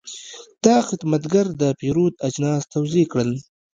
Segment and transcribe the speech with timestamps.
[0.65, 3.31] دا خدمتګر د پیرود اجناس توضیح کړل.